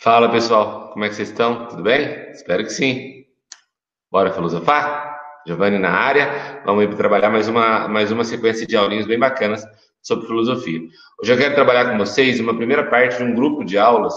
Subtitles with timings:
[0.00, 1.66] Fala pessoal, como é que vocês estão?
[1.66, 2.30] Tudo bem?
[2.30, 3.24] Espero que sim.
[4.08, 5.18] Bora filosofar?
[5.44, 9.64] Giovanni na área, vamos trabalhar mais uma, mais uma sequência de aulinhas bem bacanas
[10.00, 10.78] sobre filosofia.
[11.20, 14.14] Hoje eu quero trabalhar com vocês uma primeira parte de um grupo de aulas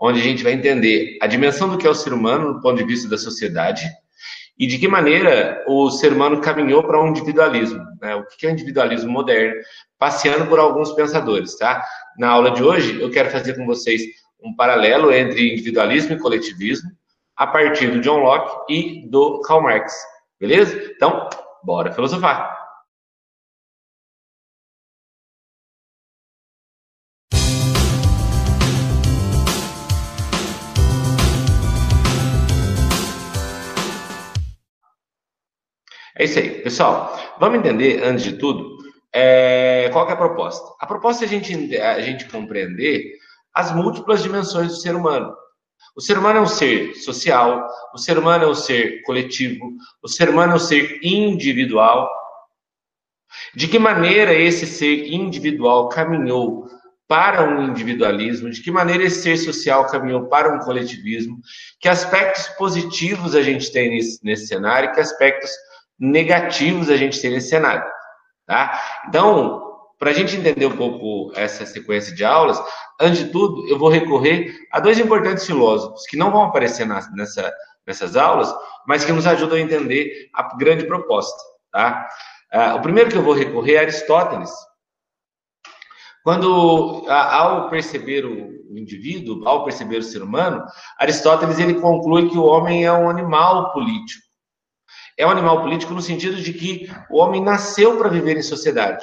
[0.00, 2.76] onde a gente vai entender a dimensão do que é o ser humano do ponto
[2.76, 3.90] de vista da sociedade
[4.56, 8.14] e de que maneira o ser humano caminhou para um individualismo, né?
[8.14, 9.60] o que é o individualismo moderno,
[9.98, 11.82] passeando por alguns pensadores, tá?
[12.16, 14.00] Na aula de hoje eu quero fazer com vocês
[14.44, 16.90] um paralelo entre individualismo e coletivismo
[17.34, 19.94] a partir do John Locke e do Karl Marx.
[20.38, 20.92] Beleza?
[20.94, 21.28] Então,
[21.64, 22.54] bora filosofar.
[36.16, 37.18] É isso aí, pessoal.
[37.40, 38.78] Vamos entender, antes de tudo,
[39.12, 40.72] é, qual é a proposta.
[40.78, 43.23] A proposta é a gente, a gente compreender
[43.54, 45.34] as múltiplas dimensões do ser humano.
[45.96, 50.08] O ser humano é um ser social, o ser humano é um ser coletivo, o
[50.08, 52.10] ser humano é um ser individual.
[53.54, 56.68] De que maneira esse ser individual caminhou
[57.06, 61.38] para um individualismo, de que maneira esse ser social caminhou para um coletivismo,
[61.78, 65.50] que aspectos positivos a gente tem nesse, nesse cenário, que aspectos
[65.98, 67.84] negativos a gente tem nesse cenário.
[68.46, 68.80] Tá?
[69.08, 69.73] Então,
[70.04, 72.62] para a gente entender um pouco essa sequência de aulas,
[73.00, 77.50] antes de tudo, eu vou recorrer a dois importantes filósofos que não vão aparecer nessa,
[77.86, 78.54] nessas aulas,
[78.86, 81.42] mas que nos ajudam a entender a grande proposta.
[81.72, 82.06] Tá?
[82.52, 84.50] Uh, o primeiro que eu vou recorrer é Aristóteles.
[86.22, 90.62] Quando, ao perceber o indivíduo, ao perceber o ser humano,
[90.98, 94.22] Aristóteles ele conclui que o homem é um animal político.
[95.16, 99.02] É um animal político no sentido de que o homem nasceu para viver em sociedade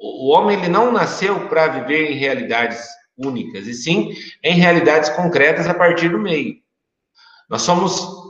[0.00, 2.82] o homem ele não nasceu para viver em realidades
[3.16, 6.54] únicas, e sim em realidades concretas a partir do meio.
[7.48, 8.20] Nós somos.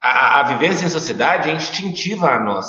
[0.00, 2.66] A, a vivência em sociedade é instintiva a nós.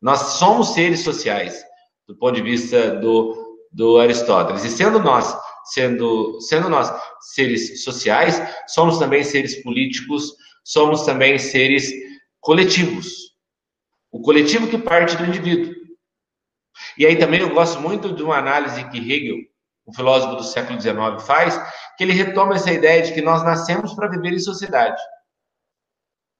[0.00, 1.62] Nós somos seres sociais,
[2.06, 4.64] do ponto de vista do, do Aristóteles.
[4.64, 5.34] E sendo nós,
[5.64, 6.92] sendo, sendo nós
[7.34, 10.34] seres sociais, somos também seres políticos,
[10.64, 11.90] somos também seres
[12.40, 13.32] coletivos.
[14.10, 15.81] O coletivo que parte do indivíduo.
[16.98, 19.38] E aí também eu gosto muito de uma análise que Hegel,
[19.86, 21.58] um filósofo do século XIX, faz,
[21.96, 25.00] que ele retoma essa ideia de que nós nascemos para viver em sociedade.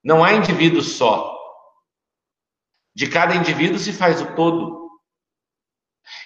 [0.02, 1.38] Não há indivíduo só.
[2.94, 4.82] De cada indivíduo se faz o todo.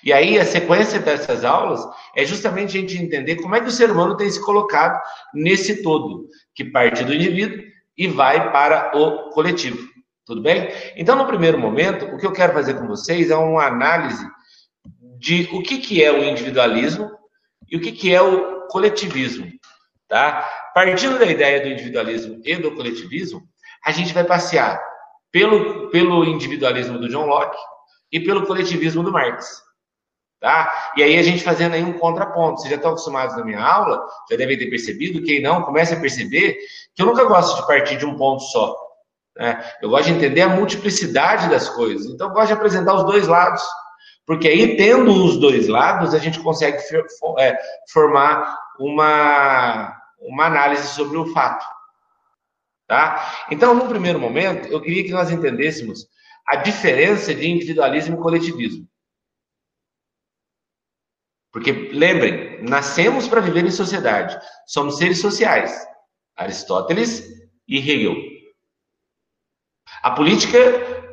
[0.02, 3.72] E aí a sequência dessas aulas é justamente a gente entender como é que o
[3.72, 5.00] ser humano tem se colocado
[5.34, 7.62] nesse todo, que parte do indivíduo
[7.96, 9.95] e vai para o coletivo.
[10.26, 10.68] Tudo bem?
[10.96, 14.26] Então, no primeiro momento, o que eu quero fazer com vocês é uma análise
[15.18, 17.08] de o que, que é o individualismo
[17.70, 19.46] e o que, que é o coletivismo.
[20.08, 20.42] Tá?
[20.74, 23.42] Partindo da ideia do individualismo e do coletivismo,
[23.84, 24.82] a gente vai passear
[25.30, 27.58] pelo, pelo individualismo do John Locke
[28.10, 29.62] e pelo coletivismo do Marx.
[30.40, 30.92] Tá?
[30.96, 32.60] E aí a gente fazendo aí um contraponto.
[32.60, 36.00] Vocês já estão acostumados na minha aula, já devem ter percebido, quem não, comece a
[36.00, 36.58] perceber
[36.94, 38.85] que eu nunca gosto de partir de um ponto só.
[39.36, 39.62] Né?
[39.82, 42.06] Eu gosto de entender a multiplicidade das coisas.
[42.06, 43.62] Então, eu gosto de apresentar os dois lados.
[44.26, 46.78] Porque aí, tendo os dois lados, a gente consegue
[47.38, 47.56] é,
[47.92, 51.64] formar uma, uma análise sobre o fato.
[52.88, 53.46] Tá?
[53.50, 56.06] Então, no primeiro momento, eu queria que nós entendêssemos
[56.48, 58.88] a diferença de individualismo e coletivismo.
[61.52, 64.38] Porque, lembrem, nascemos para viver em sociedade.
[64.66, 65.86] Somos seres sociais.
[66.36, 67.26] Aristóteles
[67.66, 68.35] e Hegel.
[70.02, 70.58] A política,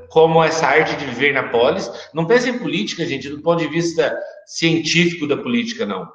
[0.09, 3.67] como essa arte de viver na polis, não pense em política, gente, do ponto de
[3.67, 6.11] vista científico da política, não.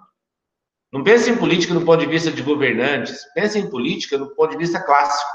[0.93, 4.53] Não pense em política do ponto de vista de governantes, pense em política do ponto
[4.53, 5.31] de vista clássico.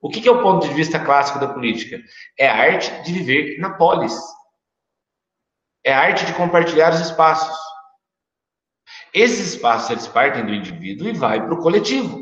[0.00, 2.00] O que é o ponto de vista clássico da política?
[2.38, 4.18] É a arte de viver na polis.
[5.84, 7.56] É a arte de compartilhar os espaços.
[9.12, 12.21] Esses espaços eles partem do indivíduo e vai para o coletivo.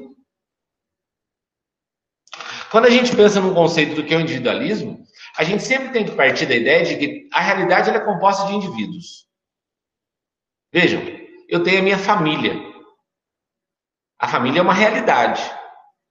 [2.71, 5.05] Quando a gente pensa no conceito do que é o individualismo,
[5.37, 8.55] a gente sempre tem que partir da ideia de que a realidade é composta de
[8.55, 9.27] indivíduos.
[10.73, 11.03] Vejam,
[11.49, 12.55] eu tenho a minha família.
[14.21, 15.43] A família é uma realidade,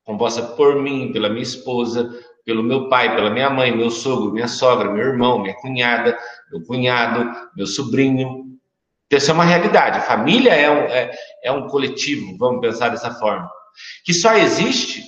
[0.03, 2.09] composta por mim, pela minha esposa,
[2.43, 6.17] pelo meu pai, pela minha mãe, meu sogro, minha sogra, meu irmão, minha cunhada,
[6.51, 8.59] meu cunhado, meu sobrinho.
[9.05, 9.99] Então, isso é uma realidade.
[9.99, 11.11] A família é um, é,
[11.43, 13.49] é um coletivo, vamos pensar dessa forma,
[14.03, 15.03] que só existe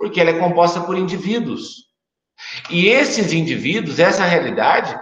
[0.00, 1.90] porque ela é composta por indivíduos.
[2.70, 4.98] E esses indivíduos, essa realidade,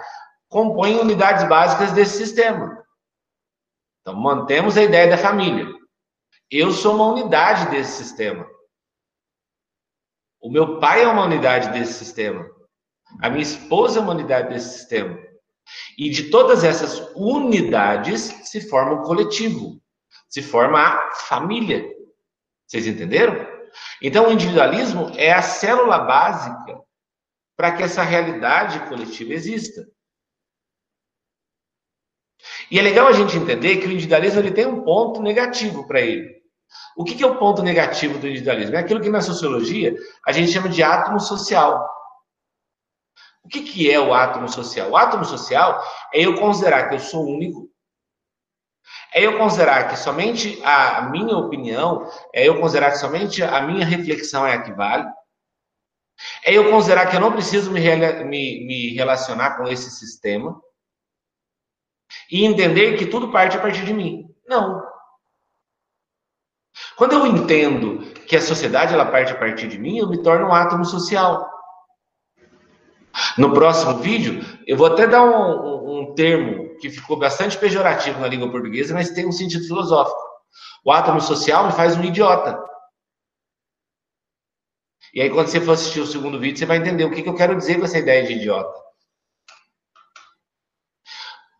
[0.49, 2.85] compõem unidades básicas desse sistema.
[4.01, 5.73] Então, mantemos a ideia da família.
[6.51, 8.45] Eu sou uma unidade desse sistema.
[10.41, 12.45] O meu pai é uma unidade desse sistema.
[13.23, 15.17] A minha esposa é uma unidade desse sistema.
[15.97, 19.81] E de todas essas unidades se forma um coletivo,
[20.29, 21.89] se forma a família.
[22.67, 23.58] Vocês entenderam?
[24.03, 26.81] Então, o individualismo é a célula básica
[27.57, 29.85] para que essa realidade coletiva exista.
[32.71, 36.01] E é legal a gente entender que o individualismo ele tem um ponto negativo para
[36.01, 36.39] ele.
[36.97, 38.77] O que, que é o ponto negativo do individualismo?
[38.77, 39.95] É aquilo que na sociologia
[40.27, 41.89] a gente chama de átomo social.
[43.43, 44.91] O que, que é o átomo social?
[44.91, 45.83] O átomo social
[46.13, 47.71] é eu considerar que eu sou único,
[49.15, 53.85] é eu considerar que somente a minha opinião, é eu considerar que somente a minha
[53.85, 55.09] reflexão é a que vale,
[56.45, 57.81] é eu considerar que eu não preciso me,
[58.25, 60.61] me, me relacionar com esse sistema
[62.31, 64.29] e entender que tudo parte a partir de mim.
[64.47, 64.83] Não.
[66.97, 70.49] Quando eu entendo que a sociedade ela parte a partir de mim, eu me torno
[70.49, 71.49] um átomo social.
[73.39, 78.19] No próximo vídeo, eu vou até dar um, um, um termo que ficou bastante pejorativo
[78.19, 80.19] na língua portuguesa, mas tem um sentido filosófico.
[80.85, 82.61] O átomo social me faz um idiota.
[85.15, 87.29] E aí, quando você for assistir o segundo vídeo, você vai entender o que, que
[87.29, 88.77] eu quero dizer com essa ideia de idiota.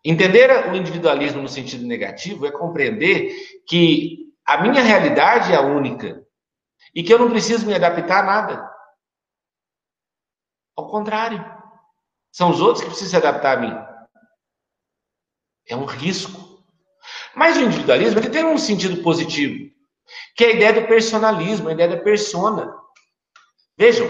[0.03, 3.33] Entender o individualismo no sentido negativo é compreender
[3.67, 6.25] que a minha realidade é a única.
[6.93, 8.71] E que eu não preciso me adaptar a nada.
[10.75, 11.58] Ao contrário.
[12.39, 13.77] São os outros que precisam se adaptar a mim.
[15.67, 16.63] É um risco.
[17.35, 19.69] Mas o individualismo ele tem um sentido positivo,
[20.37, 22.73] que é a ideia do personalismo, a ideia da persona.
[23.77, 24.07] Vejam,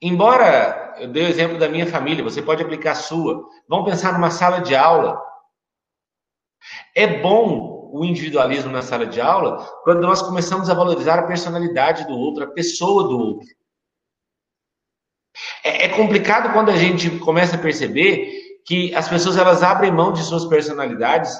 [0.00, 3.44] embora eu dei o exemplo da minha família, você pode aplicar a sua.
[3.68, 5.20] Vamos pensar numa sala de aula.
[6.94, 12.06] É bom o individualismo na sala de aula quando nós começamos a valorizar a personalidade
[12.06, 13.61] do outro, a pessoa do outro.
[15.64, 20.12] É, é complicado quando a gente começa a perceber que as pessoas elas abrem mão
[20.12, 21.36] de suas personalidades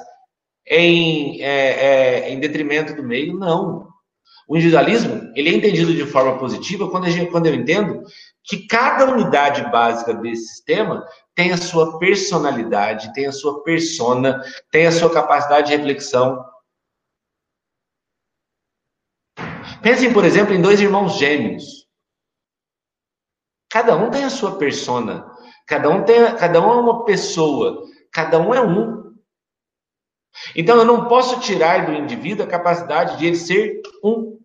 [0.66, 3.38] em, é, é, em detrimento do meio.
[3.38, 3.88] Não.
[4.48, 8.02] O individualismo ele é entendido de forma positiva quando, gente, quando eu entendo
[8.44, 14.86] que cada unidade básica desse sistema tem a sua personalidade, tem a sua persona, tem
[14.86, 16.44] a sua capacidade de reflexão.
[19.80, 21.81] Pensem, por exemplo, em dois irmãos gêmeos.
[23.72, 25.34] Cada um tem a sua persona,
[25.66, 29.16] cada um tem, cada um é uma pessoa, cada um é um.
[30.54, 34.38] Então eu não posso tirar do indivíduo a capacidade de ele ser um.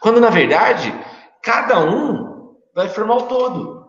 [0.00, 0.92] Quando na verdade,
[1.42, 3.88] cada um vai formar o todo.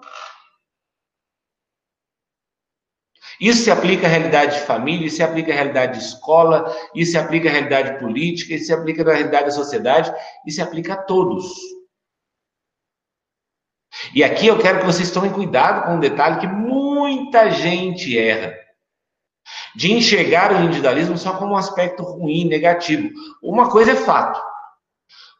[3.37, 7.11] Isso se aplica à realidade de família, isso se aplica à realidade de escola, isso
[7.11, 10.09] se aplica à realidade política, isso se aplica à realidade da sociedade,
[10.45, 11.77] isso se aplica a todos.
[14.13, 18.53] E aqui eu quero que vocês tomem cuidado com um detalhe que muita gente erra.
[19.75, 23.09] De enxergar o individualismo só como um aspecto ruim, negativo.
[23.41, 24.41] Uma coisa é fato.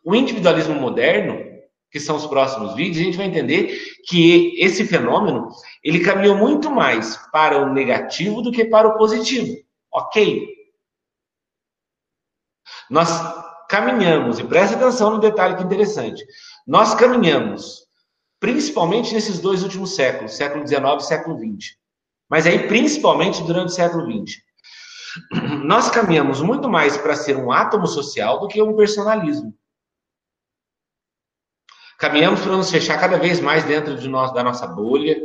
[0.03, 1.43] O individualismo moderno,
[1.91, 3.77] que são os próximos vídeos, a gente vai entender
[4.07, 5.49] que esse fenômeno
[5.83, 9.55] ele caminhou muito mais para o negativo do que para o positivo.
[9.91, 10.47] Ok?
[12.89, 13.09] Nós
[13.67, 16.25] caminhamos, e preste atenção no detalhe que interessante.
[16.65, 17.86] Nós caminhamos,
[18.39, 21.75] principalmente nesses dois últimos séculos, século XIX e século XX.
[22.29, 24.37] Mas aí, principalmente durante o século XX.
[25.63, 29.53] Nós caminhamos muito mais para ser um átomo social do que um personalismo.
[31.97, 35.17] Caminhamos para nos fechar cada vez mais dentro de nós, da nossa bolha.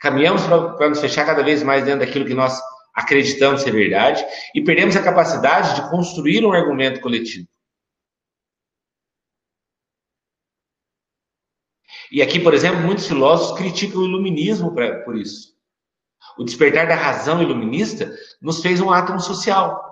[0.00, 2.60] Caminhamos para nos fechar cada vez mais dentro daquilo que nós
[2.94, 7.48] acreditamos ser verdade e perdemos a capacidade de construir um argumento coletivo.
[12.14, 14.72] E aqui, por exemplo, muitos filósofos criticam o iluminismo
[15.04, 15.52] por isso.
[16.38, 18.08] O despertar da razão iluminista
[18.40, 19.84] nos fez um átomo social.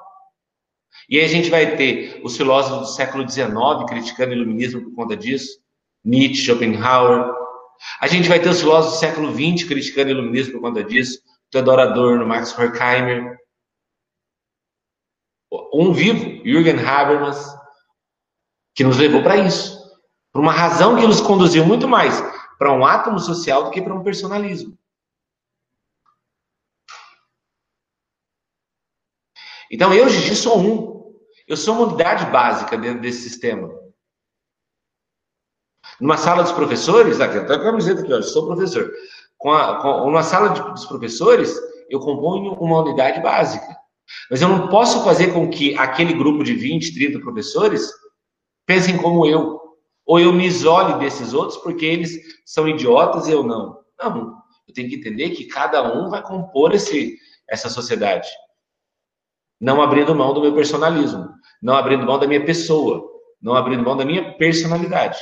[1.09, 3.51] E aí a gente vai ter os filósofos do século XIX
[3.89, 5.59] criticando o iluminismo por conta disso.
[6.05, 7.29] Nietzsche, Schopenhauer.
[8.01, 11.19] A gente vai ter os filósofos do século XX criticando o iluminismo por conta disso.
[11.51, 13.37] Theodor Adorno, Max Horkheimer.
[15.75, 17.53] Um vivo, Jürgen Habermas,
[18.77, 19.82] que nos levou para isso.
[20.33, 22.21] Por uma razão que nos conduziu muito mais
[22.59, 24.79] para um átomo social do que para um personalismo.
[29.71, 31.15] Então, eu, Gigi, sou um.
[31.49, 33.71] Eu sou uma unidade básica dentro desse sistema.
[36.01, 38.91] Numa sala dos professores, aqui, até a camiseta aqui, olha, sou professor.
[39.39, 41.59] Com, a, com uma sala de, dos professores,
[41.89, 43.77] eu componho uma unidade básica.
[44.31, 47.91] Mas eu não posso fazer com que aquele grupo de 20, 30 professores
[48.67, 49.62] pensem como eu.
[50.13, 53.83] Ou eu me isole desses outros porque eles são idiotas e eu não.
[53.99, 54.43] Não.
[54.69, 57.17] Eu tenho que entender que cada um vai compor esse,
[57.49, 58.29] essa sociedade.
[59.59, 61.31] Não abrindo mão do meu personalismo.
[61.63, 63.03] Não abrindo mão da minha pessoa.
[63.41, 65.19] Não abrindo mão da minha personalidade.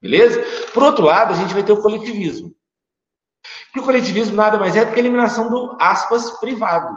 [0.00, 0.40] Beleza?
[0.72, 2.54] Por outro lado, a gente vai ter o coletivismo.
[3.72, 6.96] Que o coletivismo nada mais é do que a eliminação do aspas privado.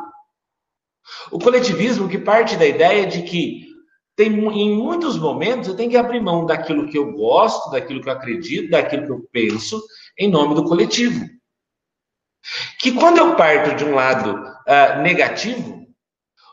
[1.32, 3.71] O coletivismo que parte da ideia de que
[4.22, 8.08] tem, em muitos momentos eu tenho que abrir mão daquilo que eu gosto, daquilo que
[8.08, 9.84] eu acredito, daquilo que eu penso,
[10.18, 11.26] em nome do coletivo.
[12.80, 15.88] Que quando eu parto de um lado uh, negativo,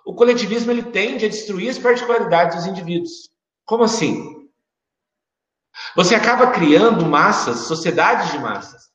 [0.06, 3.28] o coletivismo ele tende a destruir as particularidades dos indivíduos.
[3.66, 4.48] Como assim?
[5.94, 8.88] Você acaba criando massas, sociedades de massas.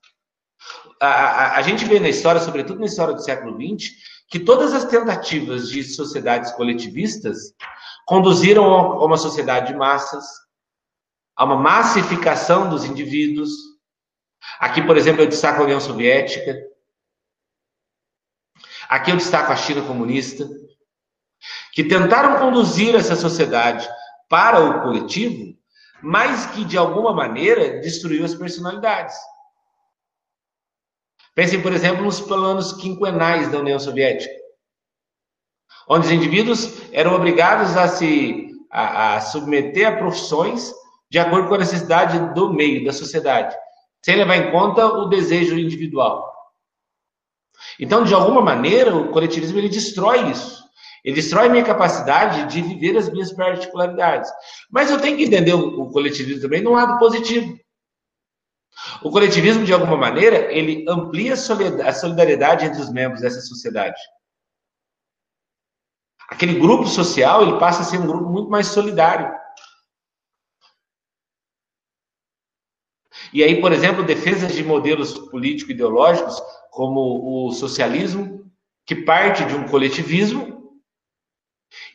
[1.00, 3.92] A, a, a, gente vê na história, sobretudo na história do século XX,
[4.30, 7.54] que todas as tentativas de sociedades coletivistas
[8.06, 10.26] conduziram a uma sociedade de massas,
[11.36, 13.52] a uma massificação dos indivíduos.
[14.60, 16.56] Aqui, por exemplo, eu destaco a União Soviética.
[18.90, 20.48] Aqui eu destaco a China comunista,
[21.72, 23.88] que tentaram conduzir essa sociedade
[24.30, 25.58] para o coletivo,
[26.02, 29.16] mas que de alguma maneira destruiu as personalidades.
[31.34, 34.43] Pensem, por exemplo, nos planos quinquenais da União Soviética,
[35.88, 40.74] onde os indivíduos eram obrigados a se a, a submeter a profissões
[41.10, 43.56] de acordo com a necessidade do meio, da sociedade,
[44.04, 46.34] sem levar em conta o desejo individual.
[47.80, 50.64] Então, de alguma maneira, o coletivismo ele destrói isso.
[51.04, 54.32] Ele destrói minha capacidade de viver as minhas particularidades.
[54.72, 57.56] Mas eu tenho que entender o, coletivismo também num lado positivo.
[59.04, 64.00] O coletivismo, de alguma maneira, ele amplia a solidariedade entre os membros dessa sociedade.
[66.30, 69.32] Aquele grupo social, ele passa a ser um grupo muito mais solidário.
[73.32, 78.52] E aí, por exemplo, defesas de modelos político-ideológicos, como o socialismo,
[78.86, 80.54] que parte de um coletivismo,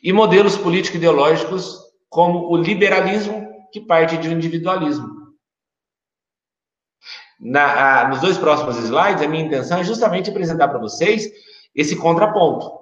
[0.03, 5.07] e modelos político-ideológicos como o liberalismo, que parte de um individualismo.
[7.39, 11.29] Na, a, nos dois próximos slides, a minha intenção é justamente apresentar para vocês
[11.73, 12.78] esse contraponto,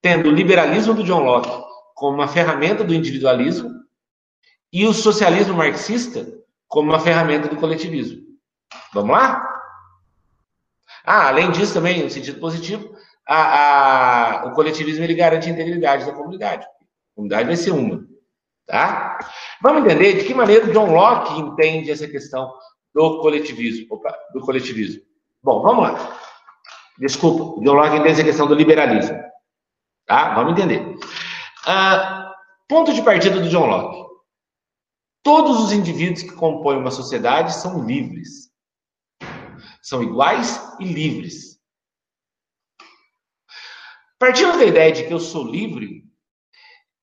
[0.00, 1.64] tendo o liberalismo do John Locke
[1.94, 3.70] como uma ferramenta do individualismo
[4.72, 6.26] e o socialismo marxista
[6.68, 8.22] como uma ferramenta do coletivismo.
[8.92, 9.44] Vamos lá?
[11.04, 12.94] Ah, além disso, também, no sentido positivo,
[13.26, 16.66] a, a, o coletivismo ele garante a integridade da comunidade.
[16.66, 18.06] A comunidade vai ser uma.
[18.66, 19.18] Tá?
[19.62, 22.52] Vamos entender de que maneira o John Locke entende essa questão
[22.94, 23.86] do coletivismo.
[23.90, 25.00] Opa, do coletivismo.
[25.42, 26.18] Bom, vamos lá.
[26.98, 29.18] Desculpa, John Locke entende essa questão do liberalismo.
[30.08, 30.34] Tá?
[30.34, 30.96] Vamos entender.
[31.66, 32.32] Uh,
[32.66, 34.08] ponto de partida do John Locke.
[35.22, 38.50] Todos os indivíduos que compõem uma sociedade são livres.
[39.82, 41.58] São iguais e livres.
[44.18, 46.04] Partindo da ideia de que eu sou livre,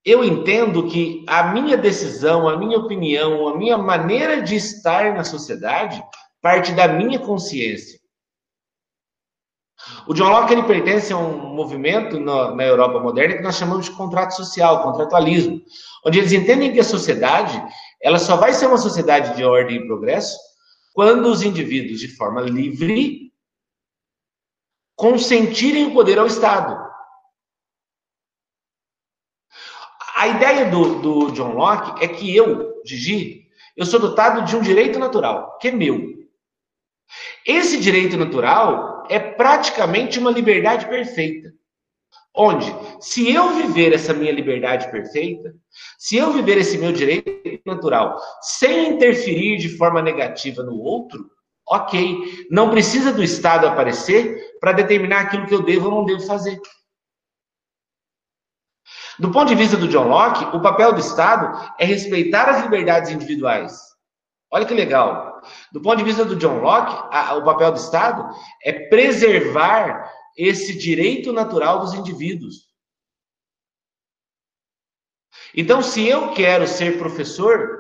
[0.03, 5.23] eu entendo que a minha decisão, a minha opinião, a minha maneira de estar na
[5.23, 6.03] sociedade
[6.41, 7.99] parte da minha consciência.
[10.07, 13.85] O John Locke ele pertence a um movimento na, na Europa moderna que nós chamamos
[13.85, 15.61] de contrato social, contratualismo,
[16.05, 17.61] onde eles entendem que a sociedade
[18.01, 20.37] ela só vai ser uma sociedade de ordem e progresso
[20.93, 23.33] quando os indivíduos, de forma livre,
[24.95, 26.85] consentirem o poder ao Estado.
[30.15, 34.61] A ideia do, do John Locke é que eu, Gigi, eu sou dotado de um
[34.61, 36.13] direito natural, que é meu.
[37.45, 41.53] Esse direito natural é praticamente uma liberdade perfeita.
[42.37, 45.53] Onde, se eu viver essa minha liberdade perfeita,
[45.97, 51.31] se eu viver esse meu direito natural sem interferir de forma negativa no outro,
[51.67, 52.45] ok.
[52.51, 56.59] Não precisa do Estado aparecer para determinar aquilo que eu devo ou não devo fazer.
[59.17, 63.11] Do ponto de vista do John Locke, o papel do Estado é respeitar as liberdades
[63.11, 63.79] individuais.
[64.51, 65.24] Olha que legal.
[65.71, 68.33] Do ponto de vista do John Locke, a, o papel do Estado
[68.63, 72.65] é preservar esse direito natural dos indivíduos.
[75.55, 77.79] Então, se eu quero ser professor,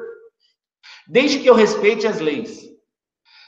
[1.07, 2.65] desde que eu respeite as leis,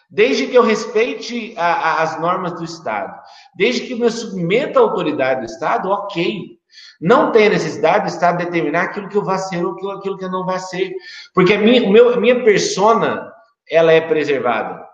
[0.10, 3.18] desde que eu respeite a, a, as normas do Estado,
[3.56, 6.58] desde que eu me submeta à autoridade do Estado, ok.
[7.00, 10.32] Não tem necessidade do Estado determinar aquilo que eu vá ser ou aquilo que eu
[10.32, 10.94] não vá ser.
[11.34, 13.32] Porque a minha, meu, minha persona,
[13.70, 14.88] ela é preservada.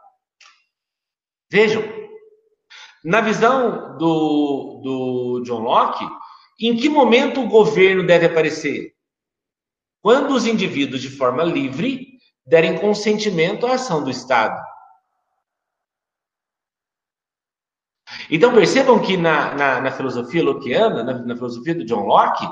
[1.51, 1.84] Vejam,
[3.03, 6.06] na visão do, do John Locke,
[6.60, 8.94] Em que momento o governo deve aparecer?
[10.01, 14.62] Quando os indivíduos, de forma livre, derem consentimento à ação do Estado.
[18.30, 22.48] Então percebam que na, na, na filosofia lockeana, na, na filosofia do John Locke,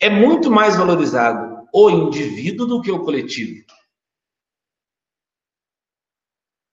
[0.00, 3.64] é muito mais valorizado o indivíduo do que o coletivo.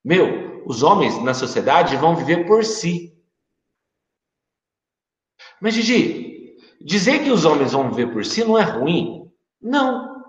[0.04, 3.16] Meu, os homens na sociedade vão viver por si.
[5.62, 9.32] Mas, Gigi, dizer que os homens vão viver por si não é ruim?
[9.62, 10.24] Não.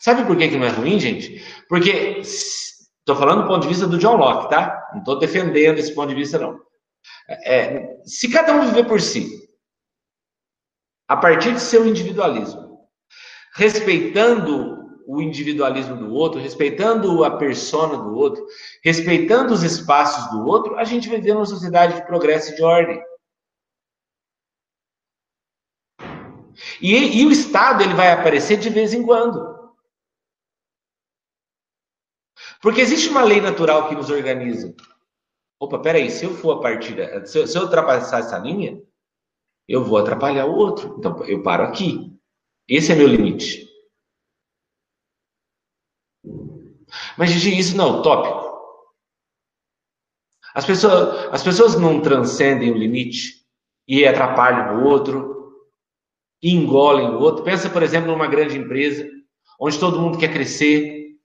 [0.00, 1.44] Sabe por que, que não é ruim, gente?
[1.68, 4.88] Porque, estou falando do ponto de vista do John Locke, tá?
[4.92, 6.58] Não estou defendendo esse ponto de vista, não.
[7.28, 9.48] É, se cada um viver por si,
[11.08, 12.88] a partir de seu individualismo,
[13.54, 14.75] respeitando
[15.06, 18.44] o individualismo do outro, respeitando a persona do outro,
[18.82, 23.02] respeitando os espaços do outro, a gente vai numa sociedade de progresso e de ordem.
[26.80, 29.54] E, e o Estado ele vai aparecer de vez em quando.
[32.60, 34.74] Porque existe uma lei natural que nos organiza.
[35.60, 36.96] Opa, peraí, se eu for a partir,
[37.26, 38.82] se eu, se eu ultrapassar essa linha,
[39.68, 40.96] eu vou atrapalhar o outro.
[40.98, 42.12] Então eu paro aqui.
[42.68, 43.65] Esse é meu limite.
[47.16, 48.46] Mas, Gigi, isso não é utópico.
[50.54, 53.46] As pessoas, as pessoas não transcendem o limite
[53.86, 55.36] e atrapalham o outro,
[56.42, 57.44] e engolem o outro.
[57.44, 59.08] Pensa, por exemplo, numa grande empresa,
[59.60, 61.16] onde todo mundo quer crescer.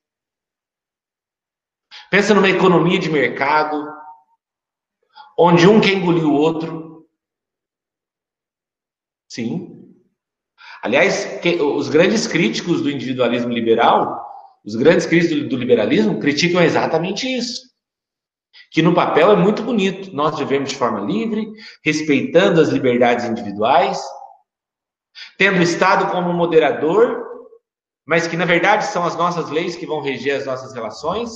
[2.10, 3.88] Pensa numa economia de mercado,
[5.38, 7.08] onde um quer engolir o outro.
[9.30, 9.96] Sim.
[10.84, 11.40] Aliás,
[11.78, 14.21] os grandes críticos do individualismo liberal
[14.64, 17.70] os grandes críticos do, liberalismo criticam exatamente isso.
[18.72, 20.14] Que no papel é muito bonito.
[20.14, 21.52] Nós vivemos de forma livre,
[21.84, 24.02] respeitando as liberdades individuais,
[25.38, 27.26] tendo o Estado como moderador,
[28.06, 31.32] mas que na verdade são as nossas leis que vão reger as nossas relações.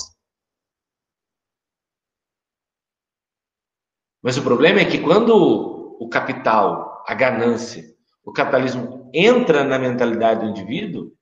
[4.22, 7.84] Mas o problema é que quando o capital, a ganância,
[8.24, 11.16] o capitalismo entra na mentalidade do indivíduo,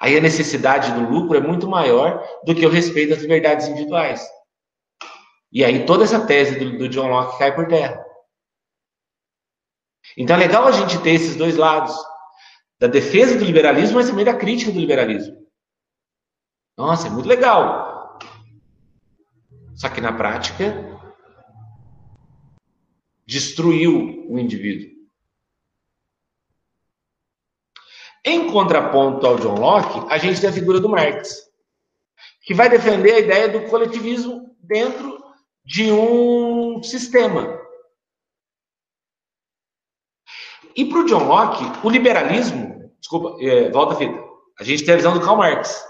[0.00, 4.26] Aí a necessidade do lucro é muito maior do que o respeito às liberdades individuais.
[5.50, 8.04] E aí toda essa tese do, do John Locke cai por terra.
[10.16, 11.96] Então é legal a gente ter esses dois lados.
[12.78, 15.36] Da defesa do liberalismo, mas também da crítica do liberalismo.
[16.76, 18.18] Nossa, é muito legal.
[19.74, 20.74] Só que na prática,
[23.26, 24.97] destruiu o indivíduo.
[28.24, 31.48] Em contraponto ao John Locke, a gente tem a figura do Marx,
[32.42, 35.22] que vai defender a ideia do coletivismo dentro
[35.64, 37.58] de um sistema.
[40.74, 44.24] E para o John Locke, o liberalismo, desculpa, é, volta a fita,
[44.60, 45.84] a gente tem a visão do Karl Marx,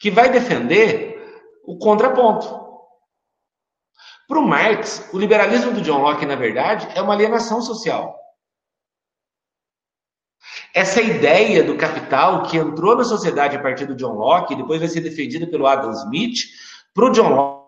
[0.00, 1.14] que vai defender
[1.64, 2.62] o contraponto.
[4.26, 8.23] Para o Marx, o liberalismo do John Locke, na verdade, é uma alienação social.
[10.74, 14.88] Essa ideia do capital que entrou na sociedade a partir do John Locke, depois vai
[14.88, 16.40] ser defendida pelo Adam Smith,
[16.92, 17.62] para o John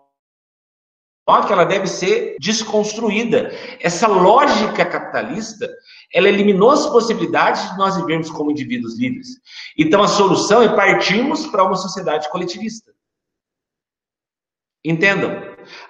[1.25, 3.49] Locke, ela deve ser desconstruída.
[3.79, 5.69] Essa lógica capitalista,
[6.13, 9.27] ela eliminou as possibilidades de nós vivermos como indivíduos livres.
[9.77, 12.91] Então a solução é partirmos para uma sociedade coletivista.
[14.83, 15.31] Entendam?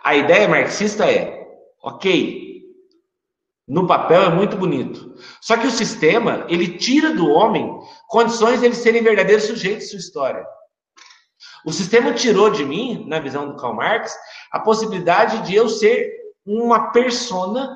[0.04, 1.48] A ideia marxista é,
[1.82, 2.47] ok,
[3.68, 5.14] no papel é muito bonito.
[5.42, 7.78] Só que o sistema, ele tira do homem
[8.08, 10.46] condições de eles serem verdadeiros sujeitos de sua história.
[11.66, 14.16] O sistema tirou de mim, na visão do Karl Marx,
[14.52, 16.14] a possibilidade de eu ser
[16.46, 17.76] uma persona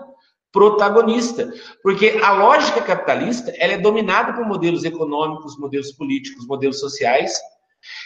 [0.51, 1.51] protagonista,
[1.83, 7.37] porque a lógica capitalista, ela é dominada por modelos econômicos, modelos políticos, modelos sociais,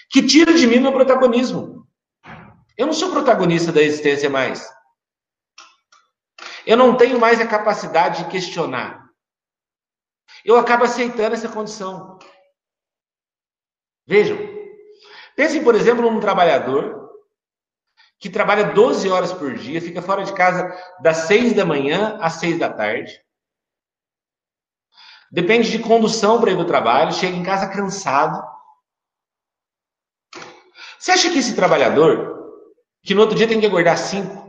[0.10, 1.86] que tira de mim meu protagonismo.
[2.78, 4.68] Eu não sou protagonista da existência mais.
[6.66, 9.06] Eu não tenho mais a capacidade de questionar.
[10.44, 12.18] Eu acabo aceitando essa condição.
[14.08, 14.38] Vejam.
[15.36, 17.06] Pensem, por exemplo, num trabalhador
[18.20, 22.34] que trabalha 12 horas por dia, fica fora de casa das 6 da manhã às
[22.34, 23.22] 6 da tarde.
[25.32, 28.42] Depende de condução para ir para o trabalho, chega em casa cansado.
[30.98, 32.64] Você acha que esse trabalhador,
[33.04, 34.45] que no outro dia tem que acordar 5,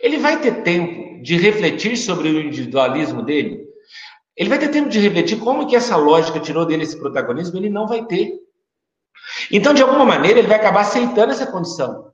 [0.00, 3.64] ele vai ter tempo de refletir sobre o individualismo dele?
[4.36, 7.56] Ele vai ter tempo de refletir como que essa lógica tirou dele esse protagonismo?
[7.56, 8.32] Ele não vai ter.
[9.50, 12.12] Então, de alguma maneira, ele vai acabar aceitando essa condição.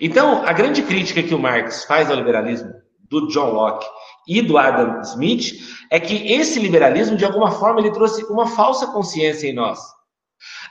[0.00, 2.70] Então, a grande crítica que o Marx faz ao liberalismo
[3.08, 3.86] do John Locke
[4.26, 5.54] e do Adam Smith
[5.90, 9.80] é que esse liberalismo, de alguma forma, ele trouxe uma falsa consciência em nós.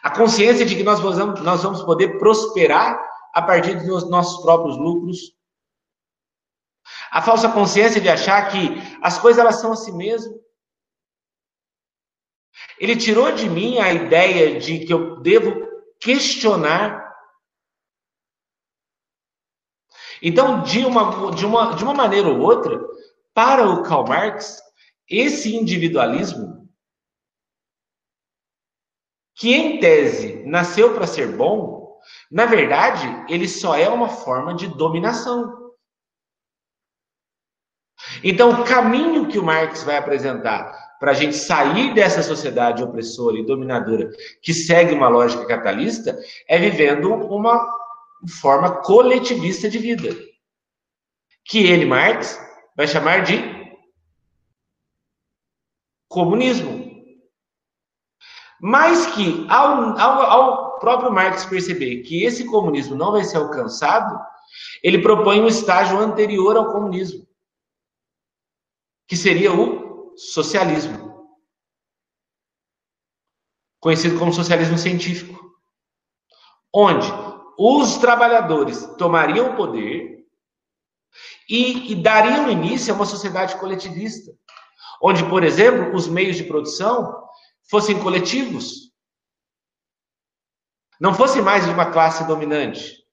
[0.03, 2.99] A consciência de que nós vamos, nós vamos poder prosperar
[3.35, 5.35] a partir dos nossos próprios lucros.
[7.11, 8.69] A falsa consciência de achar que
[9.01, 10.41] as coisas elas são assim mesmo.
[12.79, 15.51] Ele tirou de mim a ideia de que eu devo
[15.99, 17.05] questionar
[20.21, 22.79] Então, de uma, de uma, de uma maneira ou outra,
[23.33, 24.61] para o Karl Marx,
[25.07, 26.67] esse individualismo,
[29.35, 31.74] que em tese nasceu para ser bom,
[32.31, 35.65] na verdade, ele só é uma forma de dominação.
[38.23, 43.37] Então, o caminho que o Marx vai apresentar para a gente sair dessa sociedade opressora
[43.37, 44.09] e dominadora
[44.41, 47.65] que segue uma lógica capitalista é vivendo uma
[48.41, 50.09] forma coletivista de vida,
[51.43, 52.39] que ele, Marx,
[52.75, 53.35] vai chamar de
[56.07, 56.85] comunismo.
[58.59, 64.23] Mas que, ao, ao, ao próprio Marx perceber que esse comunismo não vai ser alcançado,
[64.83, 67.27] ele propõe um estágio anterior ao comunismo,
[69.07, 71.27] que seria o socialismo,
[73.79, 75.43] conhecido como socialismo científico,
[76.71, 77.07] onde
[77.57, 80.23] os trabalhadores tomariam o poder
[81.49, 84.31] e, e dariam início a uma sociedade coletivista,
[85.01, 87.27] onde, por exemplo, os meios de produção
[87.71, 88.93] fossem coletivos,
[90.99, 93.03] não fosse mais de uma classe dominante,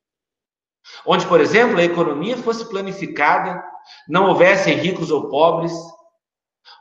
[1.07, 3.63] onde, por exemplo, a economia fosse planificada,
[4.09, 5.73] não houvessem ricos ou pobres,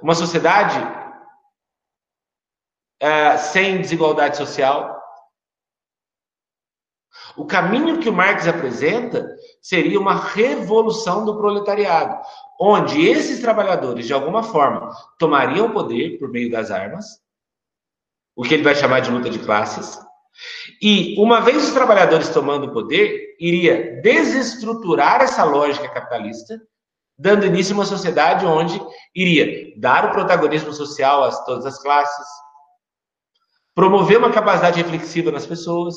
[0.01, 0.79] uma sociedade
[2.99, 4.99] é, sem desigualdade social.
[7.35, 12.19] O caminho que o Marx apresenta seria uma revolução do proletariado,
[12.59, 17.21] onde esses trabalhadores, de alguma forma, tomariam o poder por meio das armas,
[18.35, 19.99] o que ele vai chamar de luta de classes,
[20.81, 26.59] e uma vez os trabalhadores tomando o poder, iria desestruturar essa lógica capitalista,
[27.17, 28.81] dando início a uma sociedade onde
[29.15, 32.27] iria dar o protagonismo social a todas as classes,
[33.75, 35.95] promover uma capacidade reflexiva nas pessoas,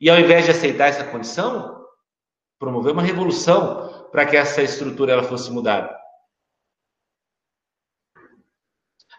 [0.00, 1.84] e ao invés de aceitar essa condição,
[2.58, 5.99] promover uma revolução para que essa estrutura ela fosse mudada.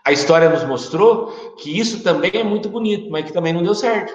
[0.05, 3.75] A história nos mostrou que isso também é muito bonito, mas que também não deu
[3.75, 4.13] certo.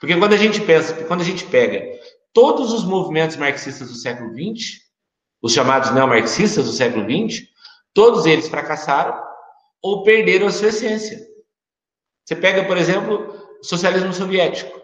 [0.00, 1.84] Porque quando a gente pensa, quando a gente pega
[2.32, 4.80] todos os movimentos marxistas do século XX,
[5.42, 7.46] os chamados neomarxistas do século XX,
[7.94, 9.20] todos eles fracassaram
[9.82, 11.26] ou perderam a sua essência.
[12.24, 14.78] Você pega, por exemplo, socialismo soviético.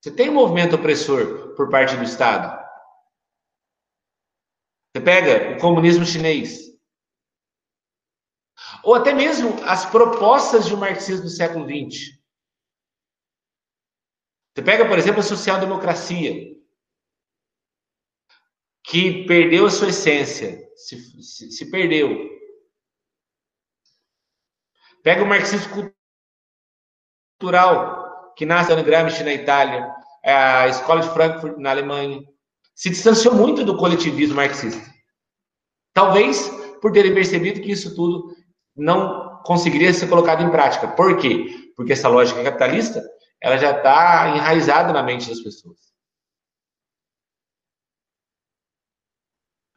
[0.00, 2.57] Você tem um movimento opressor por parte do Estado.
[4.98, 6.76] Você pega o comunismo chinês.
[8.82, 12.18] Ou até mesmo as propostas de um marxismo do século XX.
[14.52, 16.52] Você pega, por exemplo, a social-democracia,
[18.82, 22.28] que perdeu a sua essência, se, se, se perdeu.
[25.04, 25.92] Pega o marxismo
[27.38, 32.20] cultural que nasce no Gramsci na Itália, a Escola de Frankfurt na Alemanha,
[32.78, 34.80] se distanciou muito do coletivismo marxista.
[35.92, 36.48] Talvez
[36.80, 38.36] por terem percebido que isso tudo
[38.76, 40.86] não conseguiria ser colocado em prática.
[40.86, 41.72] Por quê?
[41.74, 43.02] Porque essa lógica capitalista
[43.42, 45.76] ela já está enraizada na mente das pessoas.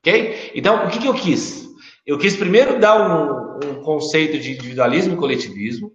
[0.02, 0.52] Ok?
[0.54, 1.68] Então, o que, que eu quis?
[2.06, 5.92] Eu quis primeiro dar um, um conceito de individualismo e coletivismo,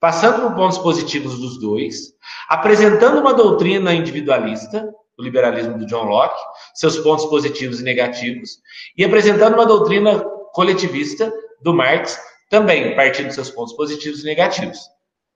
[0.00, 2.14] passando por pontos positivos dos dois,
[2.48, 6.40] apresentando uma doutrina individualista, o liberalismo do John Locke,
[6.74, 8.58] seus pontos positivos e negativos,
[8.96, 10.20] e apresentando uma doutrina
[10.52, 14.78] coletivista do Marx, também partindo dos seus pontos positivos e negativos.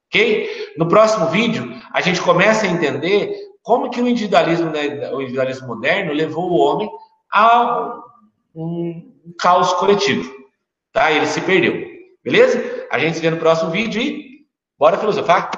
[0.08, 0.72] Ok?
[0.76, 5.68] No próximo vídeo, a gente começa a entender como que o individualismo, né, o individualismo
[5.68, 6.90] moderno levou o homem
[7.32, 8.00] a
[8.54, 10.30] um caos coletivo.
[10.92, 11.10] Tá?
[11.10, 11.90] Ele se perdeu.
[12.22, 12.86] Beleza?
[12.90, 14.32] A gente se vê no próximo vídeo e
[14.82, 15.48] Bora filosofar?